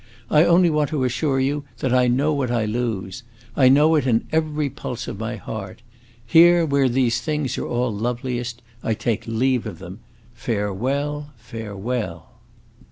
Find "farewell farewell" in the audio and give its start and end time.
10.33-12.31